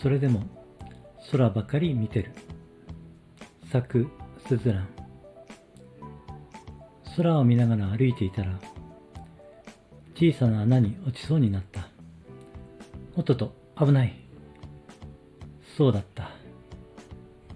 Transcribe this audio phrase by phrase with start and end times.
[0.00, 0.44] それでも
[1.32, 2.32] 空ばかり見てる。
[3.72, 4.08] 咲く
[4.46, 4.88] スズラン。
[7.16, 8.60] 空を見ながら歩いていたら、
[10.14, 11.88] 小さな穴に落ちそうになった。
[13.16, 14.14] おっとと、危ない。
[15.76, 16.30] そうだった。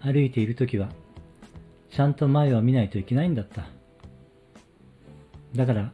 [0.00, 0.88] 歩いているときは、
[1.92, 3.68] ちゃんと前を見ないといけないんだった。
[5.54, 5.92] だから、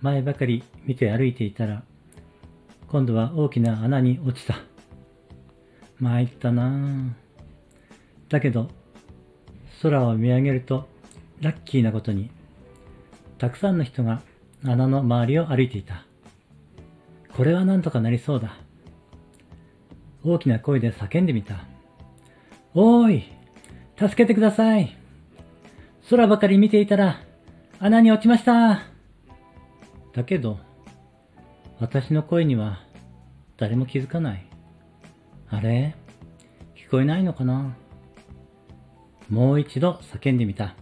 [0.00, 1.82] 前ばかり見て歩いていたら、
[2.86, 4.75] 今度は大きな穴に落ちた。
[6.00, 7.10] 参ったなぁ。
[8.28, 8.68] だけど、
[9.82, 10.88] 空を見上げると、
[11.40, 12.30] ラッキーなことに、
[13.38, 14.22] たくさんの人が
[14.64, 16.04] 穴の周りを歩いていた。
[17.36, 18.56] これはなんとかなりそうだ。
[20.24, 21.66] 大きな声で叫んでみた。
[22.74, 23.24] おーい
[23.98, 24.94] 助けてください
[26.10, 27.22] 空ばかり見ていたら
[27.78, 28.82] 穴に落ちました
[30.12, 30.58] だけど、
[31.78, 32.80] 私の声には
[33.56, 34.46] 誰も気づかない。
[35.48, 35.94] あれ？
[36.74, 37.76] 聞こえないのかな？
[39.28, 40.76] もう一度叫んでみた。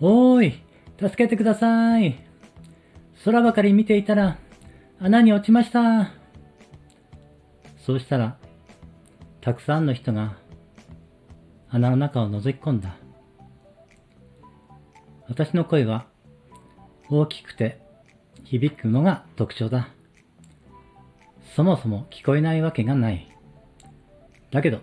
[0.00, 0.62] おーい
[1.00, 2.18] 助けてください
[3.24, 4.38] 空ばかり見ていたら
[5.00, 6.12] 穴に落ちました
[7.78, 8.38] そうしたら、
[9.40, 10.36] たくさんの人が
[11.68, 12.96] 穴の中を覗き込んだ。
[15.28, 16.06] 私の声は
[17.08, 17.80] 大きくて
[18.44, 19.88] 響くのが特徴だ。
[21.54, 23.35] そもそも聞こえないわけがない。
[24.56, 24.80] だけど、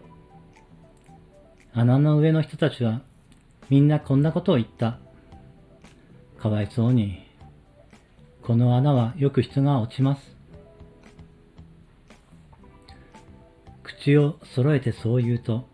[1.73, 3.01] 穴の上の人たちは
[3.71, 4.99] みんなこんなことを言った。
[6.37, 7.23] かわいそうに。
[8.43, 10.37] この穴はよく人が落ちます。
[13.81, 15.67] 口を揃えてそう言うと、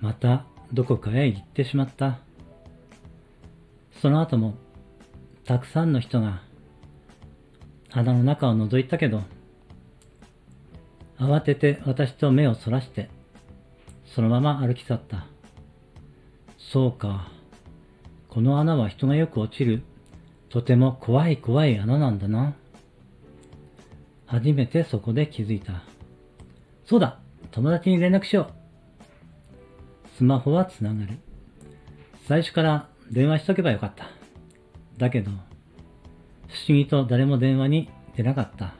[0.00, 0.44] また
[0.74, 2.18] どこかへ行ってしまった。
[4.02, 4.52] その後も、
[5.46, 6.42] たくさんの人が
[7.90, 9.22] 穴の中を覗いたけど、
[11.18, 13.08] 慌てて私と目をそらして、
[14.06, 15.26] そのまま歩き去った。
[16.58, 17.30] そうか。
[18.28, 19.82] この穴は人がよく落ちる、
[20.48, 22.54] とても怖い怖い穴なんだな。
[24.26, 25.82] 初めてそこで気づいた。
[26.84, 27.18] そうだ
[27.50, 28.64] 友達に連絡しよう。
[30.16, 31.18] スマホはつながる。
[32.26, 34.08] 最初から電話しとけばよかった。
[34.96, 35.38] だけど、不思
[36.68, 38.74] 議と誰も電話に出なかった。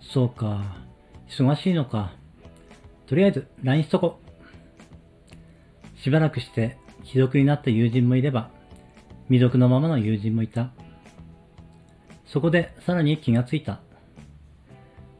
[0.00, 0.76] そうか。
[1.28, 2.17] 忙しいのか。
[3.08, 4.20] とりあえず LINE しとこ。
[5.96, 6.76] しばらくして
[7.06, 8.50] 既読になった友人もいれば、
[9.28, 10.70] 未読のままの友人もいた。
[12.26, 13.80] そこでさらに気がついた。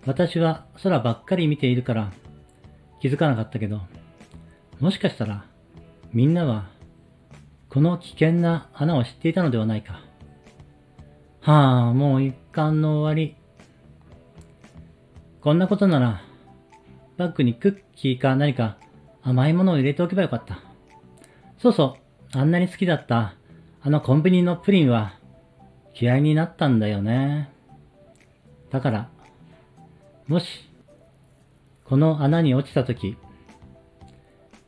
[0.07, 2.13] 私は空ばっかり見ているから
[3.01, 3.81] 気づかなかったけど、
[4.81, 5.47] もしかしたら
[6.13, 6.69] みんなは
[7.71, 10.03] この危険な穴を知っていたのではないか。
[11.41, 13.37] はあ、もう一巻の終わり。
[15.41, 16.28] こんなことなら、
[17.19, 18.79] バッグにクッキーか何か
[19.23, 20.61] 甘いものを入れておけばよかった。
[21.59, 21.97] そうそ
[22.35, 23.35] う、あんなに好きだった
[23.83, 25.19] あのコンビニのプリンは
[26.01, 27.51] 嫌いになったんだよね。
[28.71, 29.11] だから、
[30.29, 30.47] もし、
[31.85, 33.17] この穴に落ちたとき、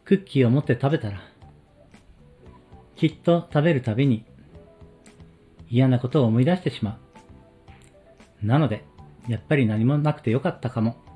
[0.05, 1.21] クッキーを持って食べたら、
[2.97, 4.25] きっと食べるたびに
[5.69, 6.99] 嫌なことを思い出してしま
[8.43, 8.47] う。
[8.47, 8.85] なので、
[9.29, 11.10] やっぱり何もなくてよかったかも。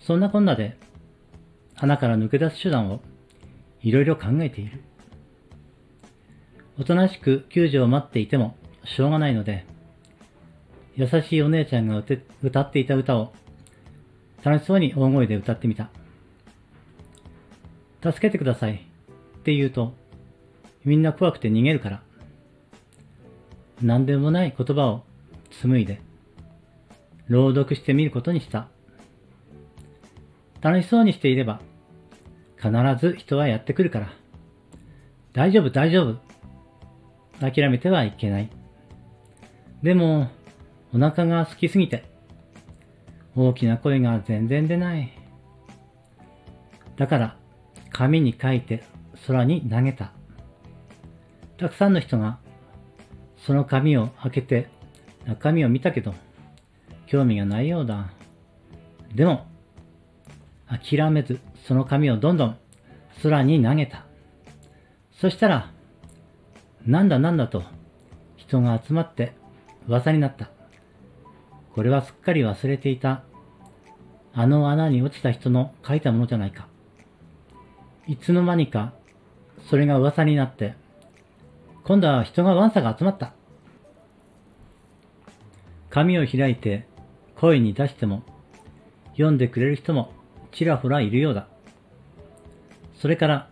[0.00, 0.76] そんなこんなで、
[1.76, 3.00] 穴から抜け出す手段を
[3.82, 4.82] いろいろ考えている。
[6.78, 9.66] おとなしく救助を待っていてもしょうがないので、
[10.96, 12.02] 優しいお姉ちゃんが
[12.42, 13.32] 歌っていた歌を
[14.42, 15.90] 楽しそうに大声で歌ってみた。
[18.02, 18.86] 助けてください
[19.38, 19.94] って言うと、
[20.84, 22.02] みんな怖くて逃げるから。
[23.82, 25.04] 何でもない言葉を
[25.50, 26.00] 紡いで、
[27.28, 28.68] 朗読してみることにした。
[30.60, 31.60] 楽しそうにしていれば、
[32.56, 34.12] 必ず人はやってくるから。
[35.32, 36.20] 大丈夫、大丈夫。
[37.40, 38.50] 諦めてはいけない。
[39.82, 40.28] でも、
[40.92, 42.04] お腹が空きすぎて、
[43.34, 45.12] 大きな声が全然出ない。
[46.96, 47.36] だから、
[47.90, 48.84] 紙に書いて
[49.26, 50.12] 空に投げた。
[51.56, 52.38] たくさんの人が
[53.36, 54.68] その紙を開けて
[55.26, 56.14] 中身を見たけど、
[57.06, 58.10] 興味がないようだ。
[59.14, 59.46] でも、
[60.70, 62.58] 諦めずその紙をどんどん
[63.22, 64.04] 空に投げた。
[65.12, 65.72] そしたら、
[66.86, 67.62] なんだなんだと
[68.36, 69.34] 人が集まって
[69.88, 70.50] 噂になった。
[71.74, 73.22] これはすっかり忘れていた。
[74.32, 76.68] あの穴に落ちた人の書いたものじゃないか。
[78.06, 78.92] いつの間にか
[79.68, 80.74] それが噂になって
[81.84, 83.34] 今度は人がわんさが集まった。
[85.90, 86.86] 紙を開いて
[87.34, 88.22] 声に出しても、
[89.12, 90.12] 読んでくれる人も
[90.52, 91.48] ちらほらいるようだ。
[92.94, 93.48] それから、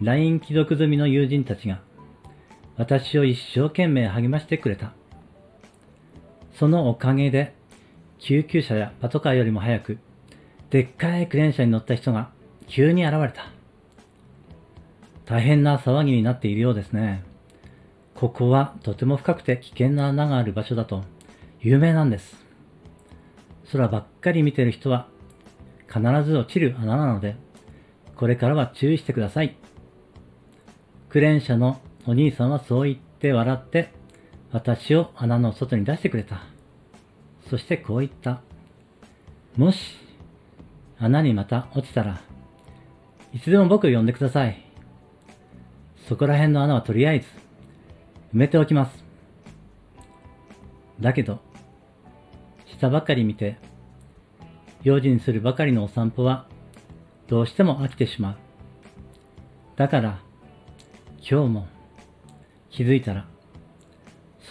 [0.00, 1.80] LINE 既読済みの友人たちが、
[2.76, 4.92] 私を一生懸命励ましてくれた。
[6.54, 7.54] そのおかげで、
[8.18, 9.98] 救急車やパトカーよりも早く、
[10.70, 12.30] でっかいクレーン車に乗った人が
[12.66, 13.50] 急に現れた。
[15.26, 17.24] 大変な騒ぎになっているようですね。
[18.14, 21.02] ここはとても深くて危険な穴がある場所だと
[21.60, 22.36] 有名なんです。
[23.72, 25.08] 空ばっかり見てる人は
[25.92, 27.36] 必ず落ちる穴なので、
[28.16, 29.56] これからは注意してください。
[31.10, 33.92] クレーン車のお兄さんはそう言って笑って、
[34.50, 36.42] 私を穴の外に出してくれた。
[37.50, 38.40] そしてこう言った。
[39.56, 39.98] もし、
[40.98, 42.22] 穴にまた落ちたら、
[43.34, 44.64] いつでも僕を呼んでください。
[46.08, 47.26] そこら辺の穴はとりあえず、
[48.34, 49.04] 埋めておきます。
[51.00, 51.40] だけど、
[52.66, 53.58] 下ばかり見て、
[54.82, 56.46] 用心するばかりのお散歩は、
[57.28, 58.36] どうしても飽きてしまう。
[59.76, 60.18] だから、
[61.18, 61.68] 今日も
[62.70, 63.26] 気づいたら、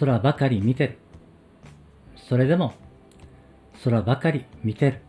[0.00, 0.98] 空ばかり見てる。
[2.16, 2.72] それでも、
[3.84, 5.02] 空ばかり見てる。